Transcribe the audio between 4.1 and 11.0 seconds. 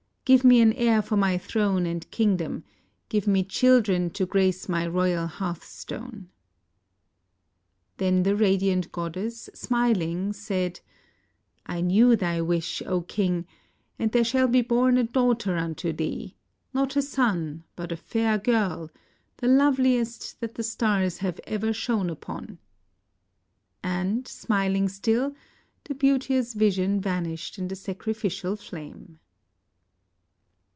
to grace my royal hearth stone." Then the radiant goddess, smiling, said: